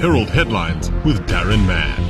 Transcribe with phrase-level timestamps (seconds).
[0.00, 2.08] Herald headlines with Darren Mann.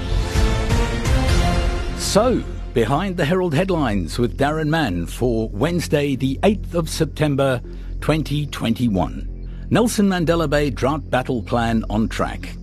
[1.98, 2.40] So,
[2.72, 7.60] behind the Herald headlines with Darren Mann for Wednesday, the 8th of September
[8.00, 9.66] 2021.
[9.70, 12.54] Nelson Mandela Bay Drought Battle Plan on track.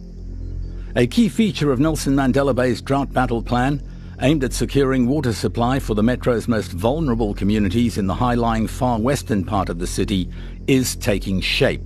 [0.95, 3.83] A key feature of Nelson Mandela Bay's Drought Battle Plan
[4.21, 8.97] aimed at securing water supply for the metro's most vulnerable communities in the high-lying far
[8.97, 10.29] western part of the city
[10.67, 11.83] is taking shape.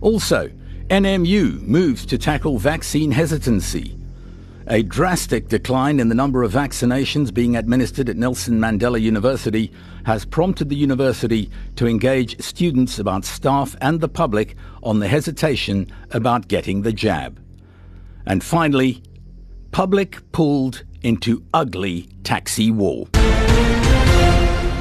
[0.00, 0.50] Also,
[0.90, 3.94] NMU moves to tackle vaccine hesitancy.
[4.68, 9.70] A drastic decline in the number of vaccinations being administered at Nelson Mandela University
[10.04, 15.92] has prompted the university to engage students about staff and the public on the hesitation
[16.12, 17.38] about getting the jab.
[18.24, 19.02] And finally,
[19.72, 23.08] public pulled into ugly taxi war.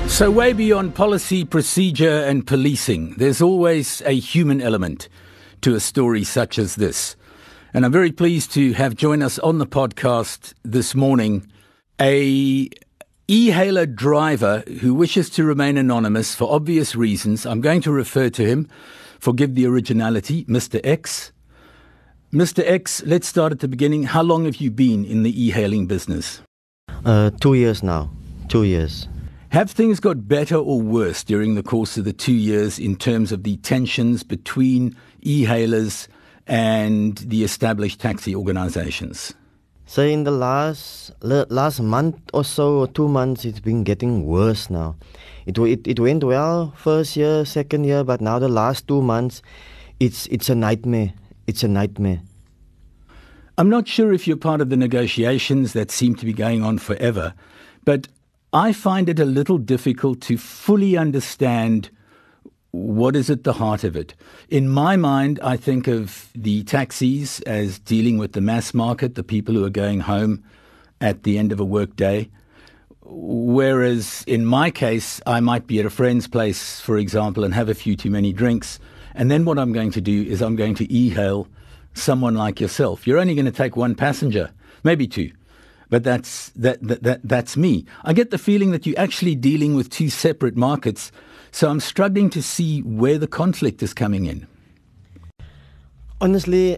[0.07, 5.09] So, way beyond policy, procedure, and policing, there's always a human element
[5.61, 7.15] to a story such as this.
[7.73, 11.45] And I'm very pleased to have joined us on the podcast this morning
[11.99, 12.69] a
[13.27, 17.45] e-hailer driver who wishes to remain anonymous for obvious reasons.
[17.45, 18.69] I'm going to refer to him,
[19.19, 20.79] forgive the originality, Mr.
[20.83, 21.31] X.
[22.31, 22.63] Mr.
[22.65, 24.03] X, let's start at the beginning.
[24.03, 26.41] How long have you been in the e-hailing business?
[27.05, 28.11] Uh, two years now.
[28.47, 29.07] Two years.
[29.49, 33.31] Have things got better or worse during the course of the two years in terms
[33.31, 34.95] of the tensions between
[35.27, 36.07] e-hailers
[36.47, 39.33] and the established taxi organizations?
[39.85, 44.69] So in the last last month or so, or two months, it's been getting worse
[44.69, 44.95] now.
[45.45, 49.41] It, it it went well first year, second year, but now the last two months,
[49.99, 51.13] it's it's a nightmare.
[51.47, 52.19] It's a nightmare.
[53.57, 56.77] I'm not sure if you're part of the negotiations that seem to be going on
[56.77, 57.33] forever,
[57.85, 58.07] but
[58.51, 61.89] I find it a little difficult to fully understand
[62.77, 64.13] what is at the heart of it.
[64.49, 69.23] In my mind, I think of the taxis as dealing with the mass market, the
[69.23, 70.43] people who are going home
[71.01, 72.29] at the end of a workday.
[73.01, 77.69] Whereas in my case, I might be at a friend's place, for example, and have
[77.69, 78.79] a few too many drinks
[79.17, 81.47] and then what I'm going to do is I'm going to e-hail
[81.95, 83.07] someone like yourself.
[83.07, 84.51] You're only going to take one passenger,
[84.83, 85.31] maybe two.
[85.89, 87.85] But that's that, that, that that's me.
[88.03, 91.11] I get the feeling that you're actually dealing with two separate markets.
[91.57, 94.45] So I'm struggling to see where the conflict is coming in.
[96.21, 96.77] Honestly,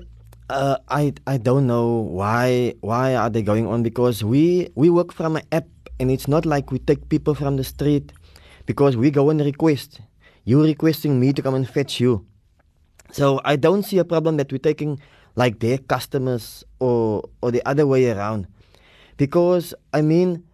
[0.49, 5.11] uh, I I don't know why why are they going on because we we work
[5.11, 5.67] from an app
[5.99, 8.13] and it's not like we take people from the street
[8.67, 9.99] because we go and request.
[10.45, 12.25] You requesting me to come and fetch you.
[13.11, 14.97] So I don't see a problem that we're taking
[15.35, 18.47] like their customers or or the other way around.
[19.17, 20.45] Because I mean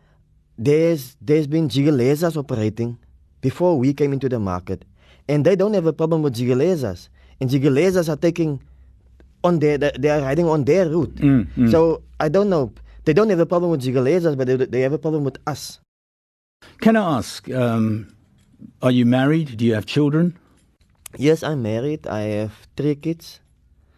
[0.57, 2.97] there's there's been Jikelezas operating
[3.45, 4.79] before we came into the market.
[5.29, 7.09] And they don't have a problem with Jikelezas.
[7.39, 8.51] And Jikelezas are taking
[9.43, 11.15] on their they are riding on their route.
[11.15, 11.71] Mm, mm.
[11.71, 12.73] So I don't know.
[13.05, 15.79] They don't have a problem with Jikelezas, but they, they have a problem with us.
[16.81, 18.15] Can I ask, um,
[18.81, 19.57] are you married?
[19.57, 20.33] Do you have children?
[21.17, 22.07] Yes, I'm married.
[22.07, 23.39] I have three kids.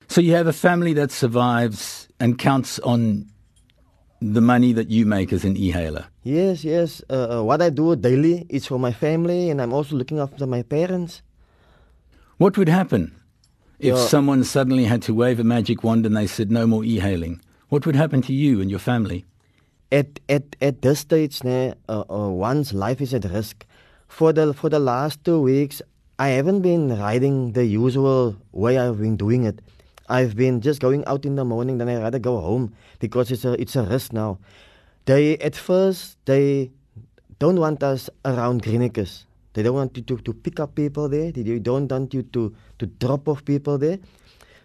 [0.10, 3.32] So you have a family that survives and counts on
[4.22, 6.06] the money that you make as an e-hailer.
[6.24, 7.02] Yes, yes.
[7.10, 10.48] Uh, uh, what I do daily is for my family, and I'm also looking after
[10.48, 11.22] my parents.
[12.38, 13.16] What would happen
[13.80, 17.42] if someone suddenly had to wave a magic wand and they said no more e-hailing?
[17.70, 19.26] What would happen to you and your family?
[19.92, 23.66] At at at this stage, uh, uh, one's life is at risk.
[24.08, 25.82] For the for the last two weeks,
[26.20, 29.62] I haven't been riding the usual way I've been doing it.
[30.10, 33.44] I've been just going out in the morning, then I rather go home because it's
[33.44, 34.40] a it's a risk now.
[35.06, 36.72] They at first they
[37.40, 39.26] don't want us around Greenacres.
[39.54, 41.32] They don't want you to, to pick up people there.
[41.32, 44.00] They don't want you to, to drop off people there.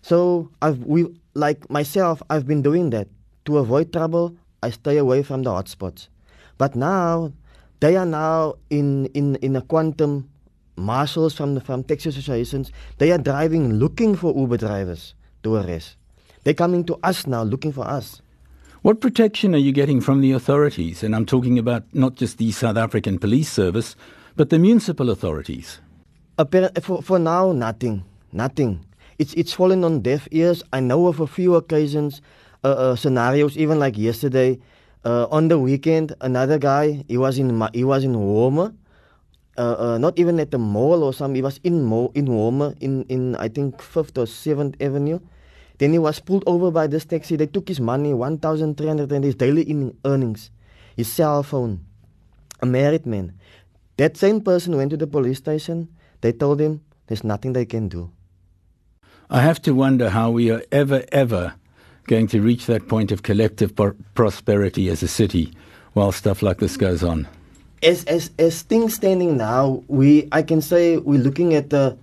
[0.02, 3.08] So I've we like myself, I've been doing that
[3.46, 4.36] to avoid trouble.
[4.62, 6.08] I stay away from the hotspots.
[6.58, 7.32] But now
[7.80, 10.28] they are now in in in a quantum
[10.76, 15.96] marshals from, the, from taxi associations, they are driving looking for Uber drivers to arrest.
[16.44, 18.20] They're coming to us now looking for us.
[18.82, 21.04] What protection are you getting from the authorities?
[21.04, 23.94] And I'm talking about not just the South African Police Service,
[24.34, 25.80] but the municipal authorities.
[26.80, 28.04] For, for now, nothing.
[28.32, 28.84] Nothing.
[29.18, 30.64] It's, it's fallen on deaf ears.
[30.72, 32.22] I know of a few occasions,
[32.64, 34.58] uh, uh, scenarios, even like yesterday.
[35.04, 38.74] Uh, on the weekend, another guy, he was in, he was in Walmer,
[39.58, 41.36] uh, uh, not even at the mall or something.
[41.36, 45.20] He was in mall in Walmer in in I think Fifth or Seventh Avenue.
[45.78, 47.36] Then he was pulled over by this taxi.
[47.36, 50.50] They took his money, one thousand three hundred and his daily in earnings,
[50.96, 51.84] his cell phone.
[52.60, 53.32] A married man.
[53.96, 55.88] That same person went to the police station.
[56.20, 58.10] They told him there's nothing they can do.
[59.28, 61.54] I have to wonder how we are ever, ever
[62.06, 63.72] going to reach that point of collective
[64.14, 65.52] prosperity as a city
[65.92, 67.26] while stuff like this goes on?
[67.82, 71.98] As, as, as things standing now, we I can say we're looking at a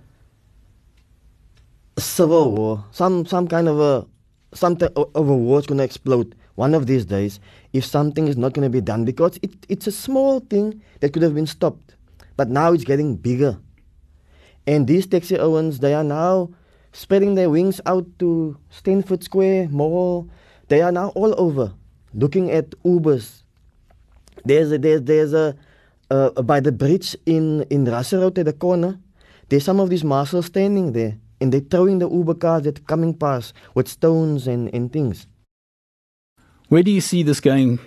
[1.98, 4.06] civil war, some some kind of a
[4.54, 7.40] something of a war is going to explode one of these days
[7.72, 11.12] if something is not going to be done because it, it's a small thing that
[11.12, 11.94] could have been stopped,
[12.36, 13.58] but now it's getting bigger.
[14.66, 16.50] And these taxi owners, they are now
[16.92, 20.28] spreading their wings out to Stanford Square Mall.
[20.68, 21.72] They are now all over,
[22.12, 23.42] looking at Ubers.
[24.44, 25.56] There's a, there's there's a
[26.10, 28.98] uh, by the bridge in in Road at the corner.
[29.48, 33.14] There's some of these marshals standing there, and they're throwing the Uber cars that coming
[33.14, 35.26] past with stones and, and things.
[36.68, 37.80] Where do you see this going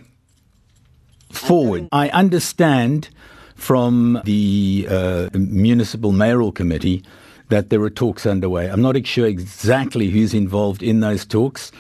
[1.31, 1.88] forward?
[1.94, 3.10] I understand
[3.56, 7.04] from the uh, municipal mayoral committee
[7.48, 8.68] that there are talks underway.
[8.68, 11.72] I'm not sure exactly who's involved in those talks,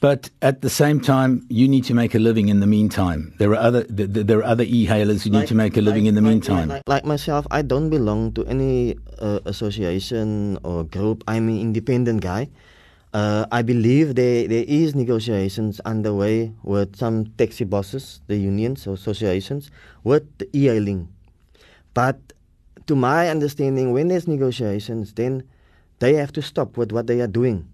[0.00, 3.34] but at the same time, you need to make a living in the meantime.
[3.38, 5.80] There are other th- th- there are other e-hailers who like, need to make a
[5.80, 6.82] living like, in the like, meantime.
[6.86, 11.24] Like, myself, I don't belong to any uh, association or group.
[11.26, 12.48] I'm an independent guy.
[13.12, 18.94] Uh, I believe there, there is negotiations underway with some taxi bosses, the unions or
[18.94, 19.70] associations,
[20.04, 21.08] with the e-hailing.
[21.94, 22.18] But
[22.86, 25.42] to my understanding, when there's negotiations, then
[25.98, 27.66] they have to stop with what they are doing.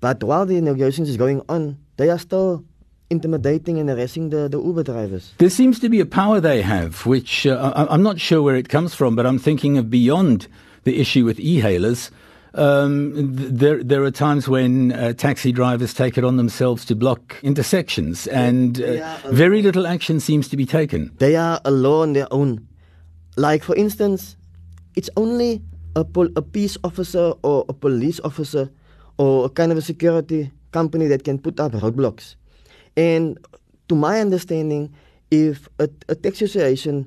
[0.00, 2.64] But while the negotiations is going on, they are still
[3.10, 5.32] intimidating and arresting the, the Uber drivers.
[5.38, 8.56] There seems to be a power they have, which uh, I, I'm not sure where
[8.56, 10.46] it comes from, but I'm thinking of beyond
[10.84, 12.10] the issue with e-hailers
[12.54, 17.36] um, there, there are times when uh, taxi drivers take it on themselves to block
[17.42, 21.12] intersections, and uh, very little action seems to be taken.
[21.18, 22.66] They are a law on their own.
[23.36, 24.36] Like, for instance,
[24.96, 25.62] it's only
[25.94, 28.70] a, pol- a peace officer or a police officer
[29.20, 32.36] or a kind of a security company that can put up roadblocks.
[32.96, 33.36] And
[33.88, 34.94] to my understanding,
[35.30, 37.04] if a, a taxi association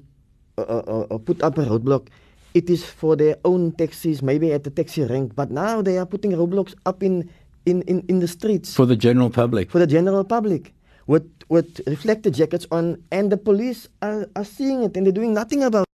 [0.60, 2.10] uh, uh, uh put up a roadblock,
[2.54, 5.34] it is for their own taxis, maybe at the taxi rank.
[5.34, 7.28] But now they are putting roadblocks up in,
[7.66, 8.76] in, in, in the streets.
[8.76, 9.72] For the general public.
[9.72, 10.72] For the general public.
[11.08, 15.34] With, with reflector jackets on, and the police are, are seeing it and they're doing
[15.34, 15.93] nothing about it.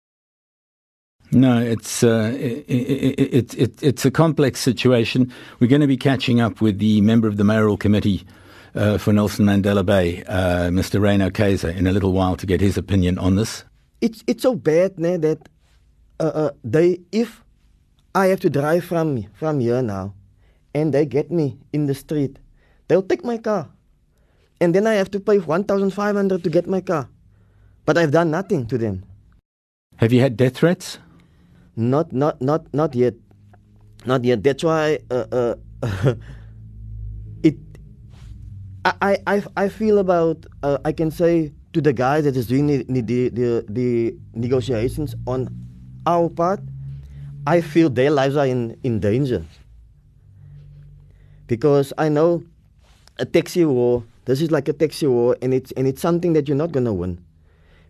[1.31, 5.31] No, it's uh, it, it, it, it's a complex situation.
[5.59, 8.25] We're going to be catching up with the member of the mayoral committee
[8.73, 10.99] uh, for Nelson Mandela Bay, uh, Mr.
[10.99, 13.63] Rano Kayser, in a little while to get his opinion on this.
[14.01, 15.49] It's it's so bad, né, that
[16.19, 17.43] uh, uh, they if
[18.15, 20.15] I have to drive from from here now,
[20.73, 22.39] and they get me in the street,
[22.87, 23.69] they'll take my car,
[24.59, 27.07] and then I have to pay one thousand five hundred to get my car,
[27.85, 29.03] but I've done nothing to them.
[29.97, 30.97] Have you had death threats?
[31.75, 33.13] Not not not not yet,
[34.05, 34.43] not yet.
[34.43, 35.55] That's why uh, uh
[37.43, 37.55] it.
[38.85, 42.67] I, I, I feel about uh, I can say to the guy that is doing
[42.67, 45.47] the, the, the, the negotiations on
[46.05, 46.61] our part,
[47.45, 49.45] I feel their lives are in, in danger.
[51.47, 52.43] Because I know
[53.17, 56.47] a taxi war, this is like a taxi war, and it's, and it's something that
[56.47, 57.23] you're not going to win.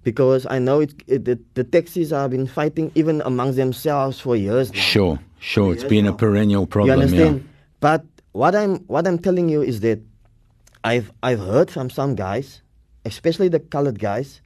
[0.09, 4.35] Because I know it, it, the, the taxis have been fighting even amongst themselves for
[4.35, 4.73] years.
[4.73, 4.79] Now.
[4.79, 5.67] Sure, sure.
[5.67, 6.13] For it's been now.
[6.13, 6.97] a perennial problem.
[6.97, 7.35] You understand?
[7.37, 7.47] Yeah.
[7.79, 8.01] But
[8.31, 9.99] what I'm, what I'm telling you is that
[10.83, 12.63] I've, I've heard from some guys,
[13.05, 14.41] especially the colored guys,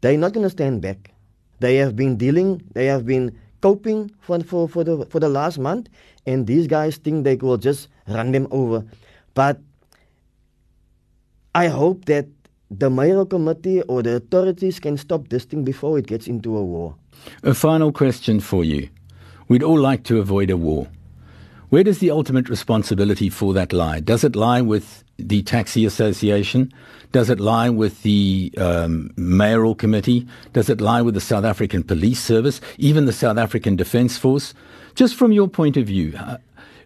[0.00, 1.14] they're not going to stand back.
[1.60, 5.58] They have been dealing, they have been coping for, for, for, the, for the last
[5.60, 5.88] month,
[6.26, 8.84] and these guys think they will just run them over.
[9.34, 9.60] But
[11.54, 12.26] I hope that
[12.70, 16.62] the mayoral committee or the authorities can stop this thing before it gets into a
[16.62, 16.94] war.
[17.42, 18.88] A final question for you.
[19.48, 20.88] We'd all like to avoid a war.
[21.70, 24.00] Where does the ultimate responsibility for that lie?
[24.00, 26.72] Does it lie with the Taxi Association?
[27.12, 30.26] Does it lie with the um, mayoral committee?
[30.52, 34.54] Does it lie with the South African Police Service, even the South African Defence Force?
[34.94, 36.38] Just from your point of view, uh,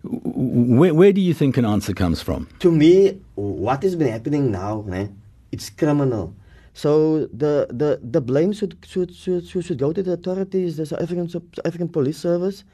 [0.02, 2.48] where, where, do you think an answer comes from?
[2.60, 5.10] To me, what has been happening now, né,
[5.52, 6.34] it's criminal.
[6.74, 11.02] So the, the, the blame should, should, should, should go to the authorities, the South
[11.02, 12.64] African, South African Police Service,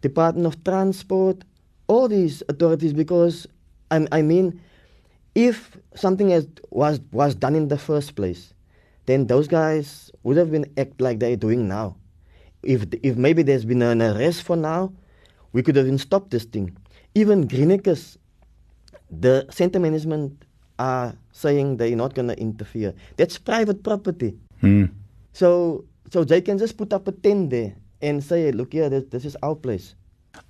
[0.00, 1.44] Department of Transport,
[1.86, 3.46] all these authorities, because
[3.90, 4.60] I, I mean,
[5.34, 8.54] if something has, was was done in the first place,
[9.06, 11.96] then those guys would have been act like they're doing now.
[12.62, 14.92] If if maybe there's been an arrest for now,
[15.52, 16.76] we could have stopped this thing.
[17.14, 18.18] Even Greenacres,
[19.10, 20.43] the center management
[20.78, 22.94] are saying they're not going to interfere.
[23.16, 24.36] That's private property.
[24.62, 24.90] Mm.
[25.32, 29.04] So so they can just put up a tent there and say, look here, this,
[29.10, 29.94] this is our place.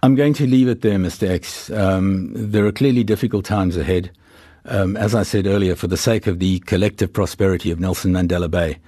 [0.02, 1.28] I'm going to leave it there, Mr.
[1.28, 1.70] X.
[1.70, 4.10] Um, there are clearly difficult times ahead.
[4.66, 8.50] um, as I said earlier, for the sake of the collective prosperity of Nelson Mandela
[8.50, 8.78] Bay,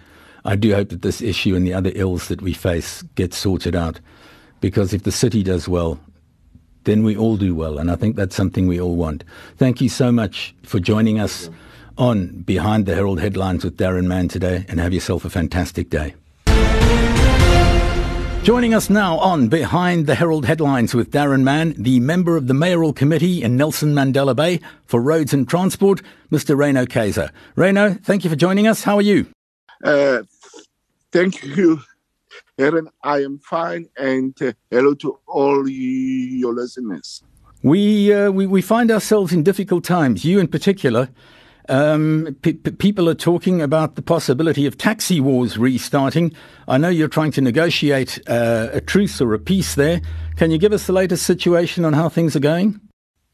[0.45, 3.75] I do hope that this issue and the other ills that we face get sorted
[3.77, 4.01] out.
[4.61, 6.01] Because if the city does well,
[6.87, 7.79] then we all do well.
[7.79, 9.23] And I think that's something we all want.
[9.59, 11.51] Thank you so much for joining us
[11.99, 16.15] on Behind the Herald Headlines with Darren Mann today, and have yourself a fantastic day.
[18.43, 22.55] Joining us now on Behind the Herald Headlines with Darren Mann, the member of the
[22.55, 26.01] Mayoral Committee in Nelson Mandela Bay for Roads and Transport,
[26.31, 26.55] Mr.
[26.55, 27.31] Rano Kayser.
[27.57, 28.85] Rano, thank you for joining us.
[28.85, 29.27] How are you?
[29.83, 30.23] Uh,
[31.11, 31.81] thank you,
[32.59, 32.89] Darren.
[33.03, 37.23] I am fine, and uh, hello to all your listeners.
[37.63, 41.09] We, uh, we, we find ourselves in difficult times, you in particular.
[41.69, 46.33] Um, p- people are talking about the possibility of taxi wars restarting.
[46.69, 50.01] I know you're trying to negotiate uh, a truce or a peace there.
[50.37, 52.81] Can you give us the latest situation on how things are going?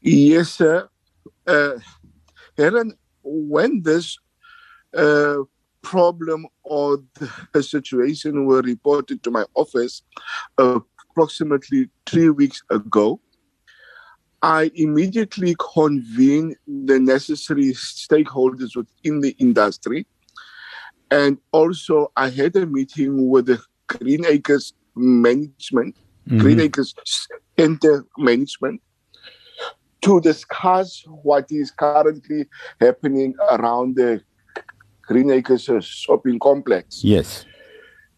[0.01, 0.89] Yes, sir.
[1.45, 1.73] Uh,
[2.57, 4.17] Darren, when this
[4.95, 5.37] uh,
[5.83, 6.99] problem or
[7.53, 10.01] the situation were reported to my office
[10.57, 13.19] approximately three weeks ago,
[14.41, 20.05] I immediately convened the necessary stakeholders within the industry.
[21.11, 25.95] And also, I had a meeting with the Greenacres management,
[26.27, 26.39] mm-hmm.
[26.39, 26.95] Greenacres
[27.57, 28.81] Center management,
[30.01, 32.45] to discuss what is currently
[32.81, 34.21] happening around the
[35.13, 37.03] Greenacres shopping complex.
[37.03, 37.45] Yes.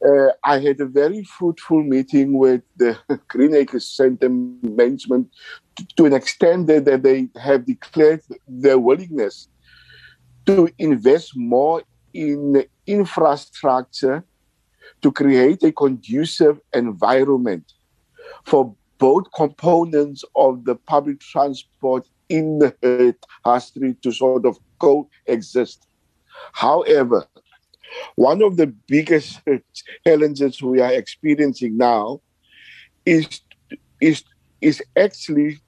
[0.05, 2.97] Uh, I had a very fruitful meeting with the
[3.27, 5.29] Greenacres Center management
[5.97, 9.49] to an extent that, that they have declared their willingness
[10.45, 11.83] to invest more
[12.13, 14.23] in infrastructure
[15.01, 17.73] to create a conducive environment
[18.45, 23.15] for both components of the public transport in the
[23.59, 25.87] Street to sort of coexist.
[26.53, 27.25] However,
[28.15, 29.41] one of the biggest
[30.07, 32.21] challenges we are experiencing now
[33.05, 33.41] is,
[34.01, 34.23] is,
[34.61, 35.59] is actually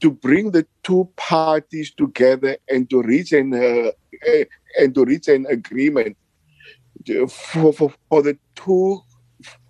[0.00, 3.90] to bring the two parties together and to reach an uh,
[4.78, 6.16] and to reach an agreement
[7.28, 9.00] for, for, for the two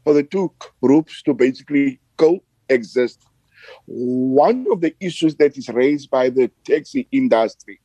[0.05, 3.21] for the two groups to basically coexist.
[3.87, 7.81] One of the issues that is raised by the taxi industry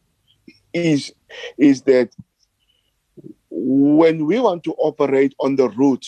[0.74, 1.13] is
[1.57, 2.09] is that
[3.57, 6.05] when we want to operate on the route,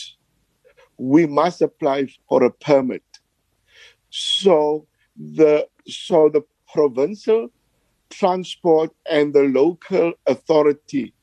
[0.98, 3.02] we must apply for a permit.
[4.10, 4.86] So
[5.16, 7.48] the so the provincial
[8.10, 11.14] transport and the local authority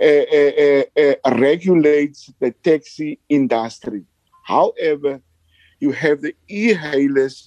[0.00, 4.04] uh, uh, uh, regulates the taxi industry.
[4.44, 5.20] However,
[5.80, 7.46] you have the e-hailers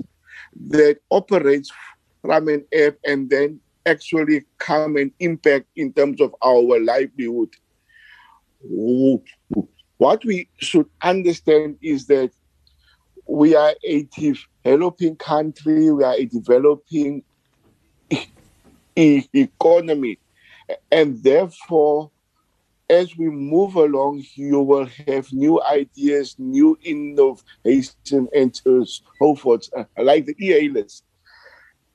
[0.70, 1.72] that operates
[2.22, 7.50] from an app and then actually come and impact in terms of our livelihood.
[9.98, 12.32] What we should understand is that
[13.28, 17.24] we are a developing country, we are a developing
[18.96, 20.20] economy.
[20.92, 22.12] And therefore,
[22.90, 30.26] as we move along, you will have new ideas, new innovation, and so forth, like
[30.26, 30.70] the EA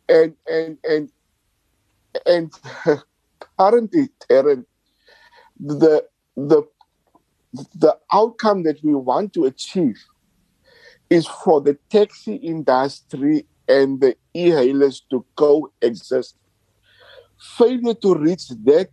[0.09, 1.11] And, and, and,
[2.26, 2.52] and
[3.59, 4.64] currently, Darren,
[5.59, 6.05] the,
[6.37, 6.62] the,
[7.75, 9.99] the outcome that we want to achieve
[11.09, 16.37] is for the taxi industry and the e-hailers to coexist.
[17.57, 18.90] Failure to reach that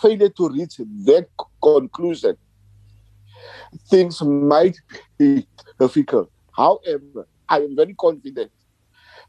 [0.00, 1.26] failure to reach that
[1.62, 2.36] conclusion,
[3.90, 4.76] things might
[5.18, 5.46] be
[5.78, 6.30] difficult.
[6.56, 8.50] However, I am very confident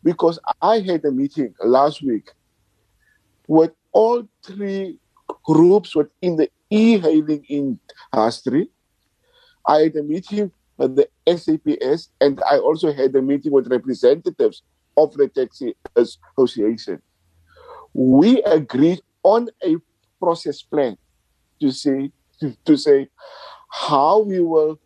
[0.03, 2.29] because I had a meeting last week
[3.47, 4.99] with all three
[5.43, 8.69] groups within the e-hailing industry.
[9.67, 14.63] I had a meeting with the SAPS, and I also had a meeting with representatives
[14.97, 17.01] of the taxi association.
[17.93, 19.77] We agreed on a
[20.19, 20.97] process plan
[21.61, 23.07] to say to, to say
[23.69, 24.79] how we will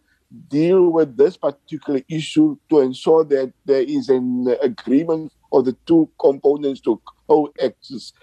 [0.48, 6.10] deal with this particular issue to ensure that there is an agreement of the two
[6.20, 8.15] components to coexist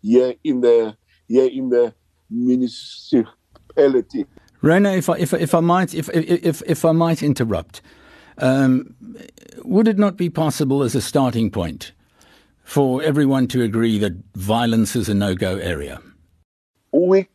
[0.00, 1.94] here in the here in the
[2.30, 4.26] municipality.
[4.62, 7.80] Rano, if I, if, if I might, if, if, if I might interrupt,
[8.38, 8.96] um,
[9.64, 11.92] would it not be possible as a starting point
[12.64, 16.00] for everyone to agree that violence is a no-go area?
[16.92, 17.28] We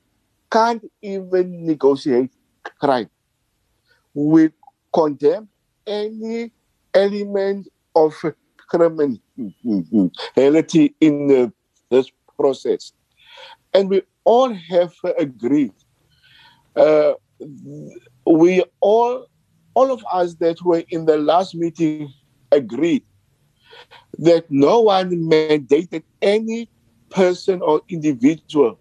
[0.51, 2.31] can't even negotiate
[2.79, 3.09] crime.
[4.13, 4.49] We
[4.93, 5.47] condemn
[5.87, 6.51] any
[6.93, 8.13] element of
[8.73, 11.53] criminality mm, mm, mm, in
[11.89, 12.93] this process.
[13.73, 15.73] And we all have agreed.
[16.75, 17.13] Uh,
[18.25, 19.27] we all,
[19.73, 22.11] all of us that were in the last meeting
[22.51, 23.03] agreed
[24.17, 26.69] that no one mandated any
[27.09, 28.79] person or individual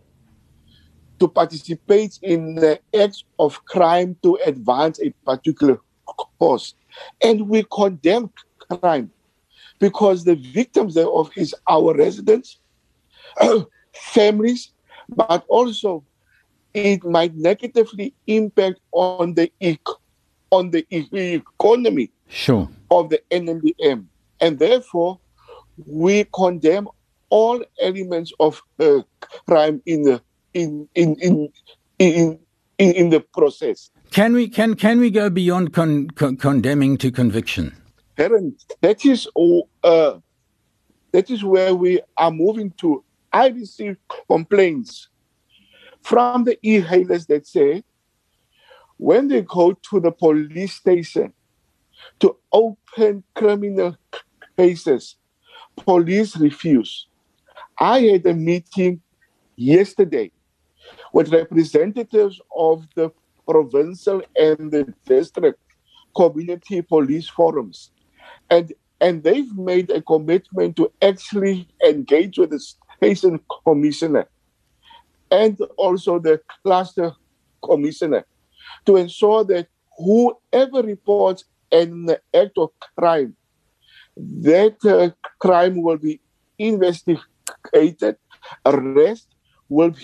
[1.18, 5.78] to participate in the acts of crime to advance a particular
[6.38, 6.74] cause.
[7.22, 9.12] And we condemn crime
[9.82, 12.60] because the victims thereof is our residents,
[13.92, 14.70] families,
[15.08, 16.04] but also
[16.72, 19.50] it might negatively impact on the
[20.50, 20.86] on the
[21.34, 22.68] economy sure.
[22.92, 24.04] of the NMBM.
[24.40, 25.18] And therefore,
[25.84, 26.86] we condemn
[27.28, 29.00] all elements of uh,
[29.48, 30.22] crime in the
[30.54, 31.48] in in in
[31.98, 32.38] in,
[32.78, 33.90] in, in the process.
[34.12, 37.81] Can we can can we go beyond con, con, condemning to conviction?
[38.16, 39.28] That is
[39.82, 40.18] uh,
[41.12, 43.04] that is where we are moving to.
[43.32, 43.96] I receive
[44.28, 45.08] complaints
[46.02, 47.82] from the e-hailers that say
[48.98, 51.32] when they go to the police station
[52.20, 53.96] to open criminal
[54.56, 55.16] cases,
[55.76, 57.06] police refuse.
[57.78, 59.00] I had a meeting
[59.56, 60.30] yesterday
[61.12, 63.10] with representatives of the
[63.48, 65.58] provincial and the district
[66.14, 67.90] community police forums.
[68.52, 74.28] And and they've made a commitment to actually engage with the station commissioner
[75.30, 77.12] and also the cluster
[77.64, 78.24] commissioner
[78.86, 79.66] to ensure that
[79.96, 83.34] whoever reports an act of crime,
[84.16, 86.20] that uh, crime will be
[86.58, 88.16] investigated,
[88.66, 89.26] arrest
[89.68, 89.94] will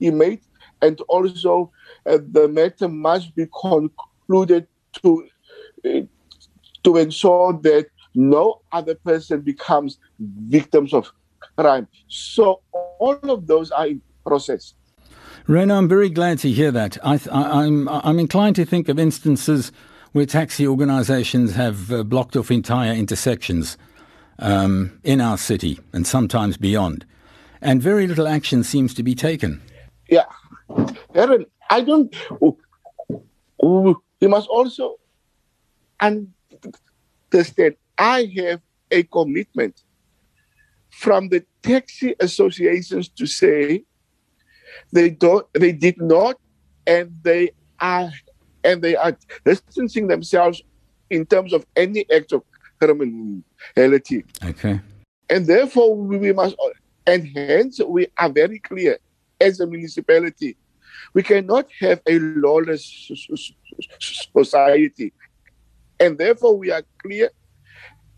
[0.00, 0.40] be made,
[0.82, 1.70] and also
[2.06, 4.66] uh, the matter must be concluded
[5.00, 5.28] to
[5.86, 6.00] uh,
[6.84, 11.10] to ensure that no other person becomes victims of
[11.56, 11.88] crime.
[12.08, 14.74] So all of those are in process.
[15.48, 16.98] Rano, I'm very glad to hear that.
[17.04, 19.72] I, am I'm, I'm inclined to think of instances
[20.12, 23.76] where taxi organizations have uh, blocked off entire intersections
[24.38, 27.04] um, in our city and sometimes beyond.
[27.60, 29.62] And very little action seems to be taken.
[30.08, 30.26] Yeah.
[31.14, 32.14] Darren, I don't.
[33.62, 34.96] We must also
[36.00, 39.82] understand I have a commitment
[40.90, 43.84] from the taxi associations to say
[44.92, 46.36] they don't they did not
[46.86, 47.50] and they
[47.80, 48.10] are
[48.64, 50.62] and they are distancing themselves
[51.10, 52.42] in terms of any act of
[52.78, 54.24] criminality.
[54.44, 54.80] Okay.
[55.28, 56.56] And therefore we must
[57.06, 58.98] and hence we are very clear
[59.40, 60.56] as a municipality.
[61.14, 63.10] We cannot have a lawless
[64.00, 65.12] society.
[65.98, 67.30] And therefore we are clear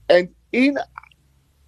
[0.09, 0.79] and in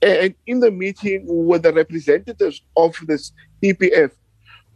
[0.03, 4.12] and in the meeting with the representatives of this CPF,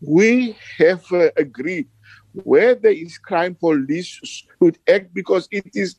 [0.01, 1.88] we have uh, agreed
[2.33, 5.96] where there is crime, police should act because it is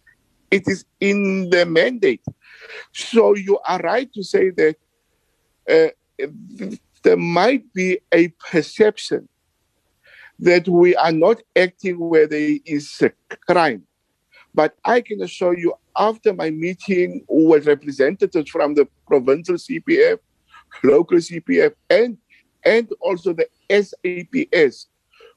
[0.50, 2.24] it is in the mandate.
[2.94, 4.76] So you are right to say that
[5.70, 6.28] uh,
[7.04, 9.30] there might be a perception
[10.40, 13.12] that we are not acting where there is a
[13.48, 13.84] crime.
[14.54, 20.20] But I can assure you, after my meeting with representatives from the provincial CPF,
[20.84, 22.18] local CPF, and
[22.64, 24.88] and also the SAPS,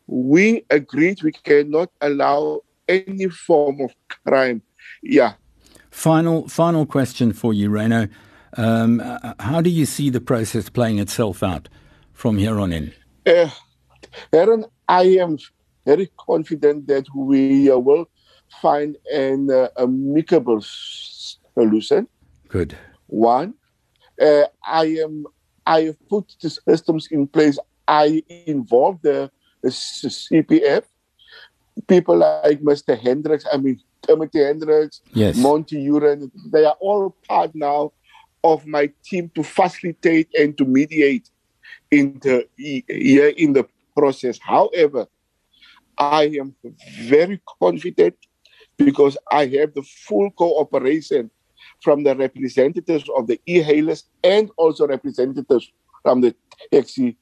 [0.07, 3.95] we agreed we cannot allow any form of
[4.27, 4.63] crime.
[5.03, 5.35] Yeah.
[5.91, 8.11] Final final question for you, Rano.
[8.57, 9.01] Um,
[9.41, 11.69] how do you see the process playing itself out
[12.13, 12.93] from here on in?
[13.27, 13.49] Uh,
[14.33, 15.39] Darren, I am
[15.85, 18.09] very confident that we uh, will
[18.61, 22.09] find an uh, amicable solution.
[22.49, 22.77] Good.
[23.07, 23.55] One,
[24.21, 25.27] uh, I am.
[25.67, 27.59] I have put the systems in place.
[27.89, 29.31] I involved the,
[29.63, 30.85] the CPF
[31.87, 32.99] people like Mr.
[32.99, 33.45] Hendricks.
[33.53, 35.37] I mean Timothy Hendricks, yes.
[35.37, 36.31] Monty Uren.
[36.51, 37.93] They are all part now
[38.43, 41.31] of my team to facilitate and to mediate
[41.91, 44.39] in the in the process.
[44.41, 45.07] However,
[45.97, 46.55] I am
[47.01, 48.17] very confident
[48.79, 51.31] because I have the full cooperation
[51.83, 55.71] from the representatives of the e-hailers and also representatives
[56.03, 56.35] from the
[56.73, 57.17] taxi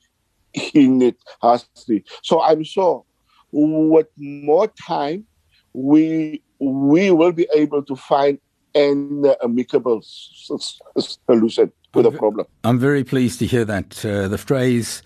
[0.74, 2.04] unit industry.
[2.22, 3.04] So I'm sure
[3.52, 5.26] with more time,
[5.72, 8.38] we we will be able to find
[8.74, 12.46] an amicable solution to the problem.
[12.64, 14.04] I'm very pleased to hear that.
[14.04, 15.02] Uh, the phrase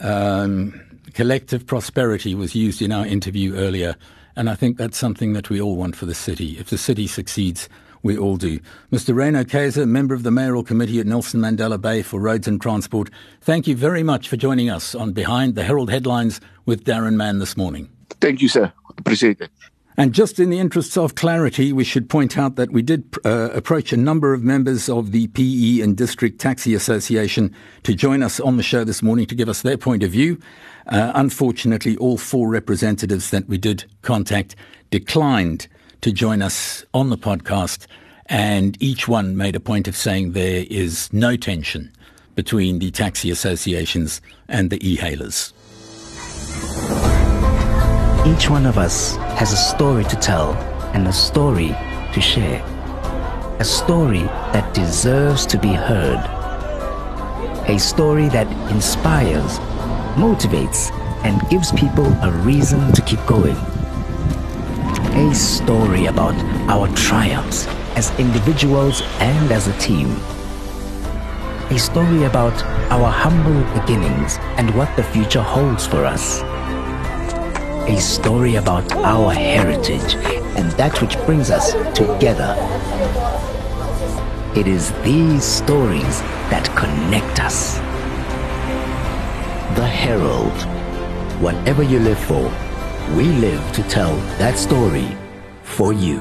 [0.00, 0.80] um,
[1.14, 3.96] collective prosperity was used in our interview earlier.
[4.38, 6.58] And I think that's something that we all want for the city.
[6.60, 7.68] If the city succeeds,
[8.04, 8.60] We all do.
[8.92, 9.12] Mr.
[9.12, 13.10] Rano Kayser, member of the mayoral committee at Nelson Mandela Bay for Roads and Transport,
[13.40, 17.40] thank you very much for joining us on Behind the Herald Headlines with Darren Mann
[17.40, 17.88] this morning.
[18.20, 18.72] Thank you, sir.
[18.96, 19.50] Appreciate it.
[19.98, 23.50] And just in the interests of clarity, we should point out that we did uh,
[23.52, 28.38] approach a number of members of the PE and District Taxi Association to join us
[28.38, 30.38] on the show this morning to give us their point of view.
[30.86, 34.54] Uh, unfortunately, all four representatives that we did contact
[34.92, 35.66] declined
[36.02, 37.88] to join us on the podcast,
[38.26, 41.92] and each one made a point of saying there is no tension
[42.36, 45.52] between the taxi associations and the e-hailers.
[48.28, 50.52] Each one of us has a story to tell
[50.92, 51.68] and a story
[52.12, 52.62] to share.
[53.58, 56.18] A story that deserves to be heard.
[57.70, 59.58] A story that inspires,
[60.14, 60.92] motivates,
[61.24, 63.56] and gives people a reason to keep going.
[65.16, 66.34] A story about
[66.68, 70.10] our triumphs as individuals and as a team.
[71.70, 72.62] A story about
[72.92, 76.42] our humble beginnings and what the future holds for us
[77.88, 80.14] a story about our heritage
[80.58, 82.54] and that which brings us together.
[84.54, 86.20] It is these stories
[86.50, 87.76] that connect us.
[89.74, 90.52] The Herald.
[91.40, 92.52] Whatever you live for,
[93.16, 95.08] we live to tell that story
[95.62, 96.20] for you.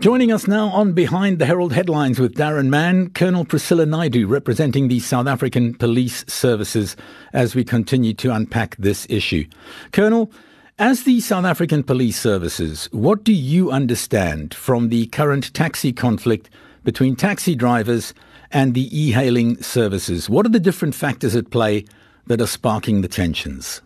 [0.00, 4.88] Joining us now on Behind the Herald Headlines with Darren Mann, Colonel Priscilla Naidu, representing
[4.88, 6.94] the South African Police Services,
[7.32, 9.44] as we continue to unpack this issue.
[9.92, 10.30] Colonel,
[10.78, 16.48] as the South African Police Services, what do you understand from the current taxi conflict
[16.84, 18.14] between taxi drivers
[18.52, 20.30] and the e hailing services?
[20.30, 21.84] What are the different factors at play
[22.28, 23.82] that are sparking the tensions?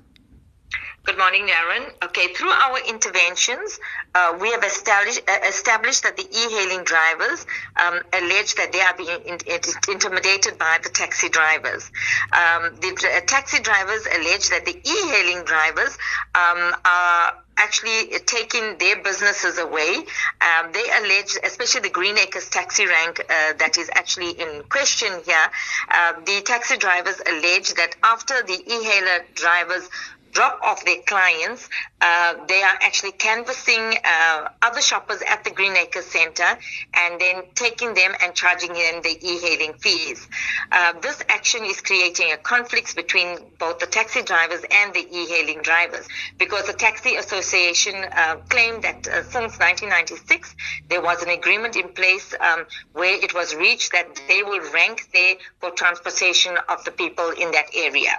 [1.04, 1.90] Good morning, Darren.
[2.04, 3.80] Okay, through our interventions,
[4.14, 7.44] uh, we have established, uh, established that the e-hailing drivers
[7.76, 11.90] um, allege that they are being in, in, intimidated by the taxi drivers.
[12.32, 15.98] Um, the uh, taxi drivers allege that the e-hailing drivers
[16.36, 19.96] um, are actually taking their businesses away.
[19.96, 25.50] Um, they allege, especially the Greenacres taxi rank uh, that is actually in question here,
[25.90, 29.88] uh, the taxi drivers allege that after the e-hailer drivers
[30.32, 31.68] drop off their clients,
[32.00, 36.58] uh, they are actually canvassing uh, other shoppers at the Greenacre Center
[36.94, 40.26] and then taking them and charging them the e-hailing fees.
[40.70, 45.62] Uh, this action is creating a conflict between both the taxi drivers and the e-hailing
[45.62, 50.54] drivers because the Taxi Association uh, claimed that uh, since 1996
[50.88, 55.08] there was an agreement in place um, where it was reached that they will rank
[55.12, 58.18] there for transportation of the people in that area.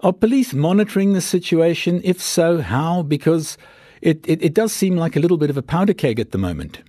[0.00, 2.00] Are police monitoring the situation?
[2.04, 3.02] If so, how?
[3.02, 3.56] Because
[4.02, 6.38] it, it, it does seem like a little bit of a powder keg at the
[6.38, 6.82] moment.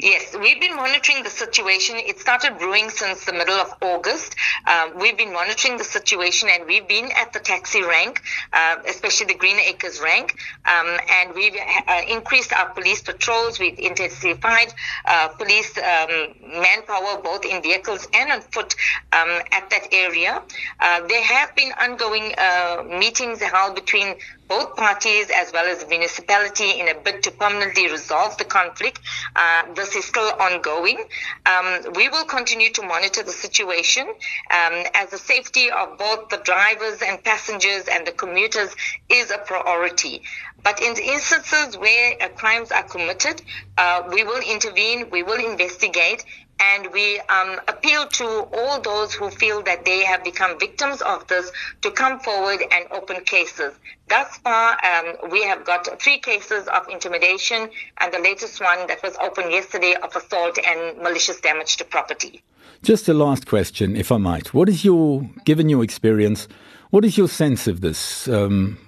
[0.00, 1.96] Yes, we've been monitoring the situation.
[1.96, 4.36] It started brewing since the middle of August.
[4.66, 8.22] Um, we've been monitoring the situation and we've been at the taxi rank,
[8.52, 13.58] uh, especially the Greenacres rank, um, and we've uh, increased our police patrols.
[13.58, 14.72] We've intensified
[15.06, 18.74] uh, police um, manpower, both in vehicles and on foot,
[19.12, 20.42] um, at that area.
[20.80, 24.16] Uh, there have been ongoing uh, meetings held between
[24.48, 29.00] both parties as well as the municipality in a bid to permanently resolve the conflict.
[29.36, 30.98] Uh, this is still ongoing.
[31.46, 36.38] Um, we will continue to monitor the situation um, as the safety of both the
[36.38, 38.74] drivers and passengers and the commuters
[39.08, 40.22] is a priority.
[40.62, 43.42] But in the instances where uh, crimes are committed,
[43.76, 46.24] uh, we will intervene, we will investigate,
[46.60, 51.26] and we um, appeal to all those who feel that they have become victims of
[51.28, 51.50] this
[51.82, 53.74] to come forward and open cases.
[54.08, 57.68] Thus far, um, we have got three cases of intimidation,
[57.98, 62.42] and the latest one that was opened yesterday of assault and malicious damage to property.
[62.82, 64.54] Just a last question, if I might.
[64.54, 66.48] What is your, given your experience,
[66.90, 68.28] what is your sense of this?
[68.28, 68.78] Um,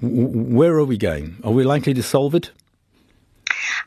[0.00, 1.36] where are we going?
[1.44, 2.52] Are we likely to solve it?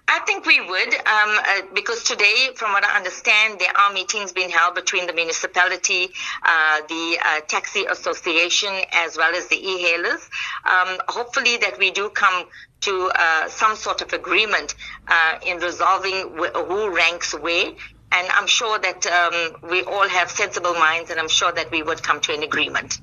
[0.07, 4.31] I think we would, um, uh, because today, from what I understand, there are meetings
[4.31, 6.09] being held between the municipality,
[6.43, 10.29] uh, the uh, taxi association, as well as the e-hailers.
[10.65, 12.45] Um, hopefully, that we do come
[12.81, 14.75] to uh, some sort of agreement
[15.07, 17.71] uh, in resolving wh- who ranks where.
[18.12, 21.81] And I'm sure that um, we all have sensible minds, and I'm sure that we
[21.81, 22.99] would come to an agreement.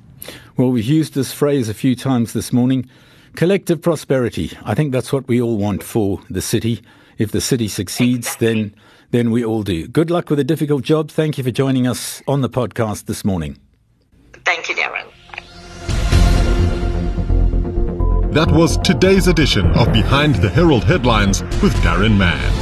[0.57, 2.89] Well, we've used this phrase a few times this morning.
[3.37, 4.53] Collective prosperity.
[4.65, 6.83] I think that's what we all want for the city.
[7.19, 8.47] If the city succeeds, exactly.
[8.47, 8.75] then
[9.11, 9.89] then we all do.
[9.89, 11.11] Good luck with a difficult job.
[11.11, 13.59] Thank you for joining us on the podcast this morning.
[14.45, 15.07] Thank you, Darren.
[18.33, 22.60] That was today's edition of Behind the Herald Headlines with Darren Mann.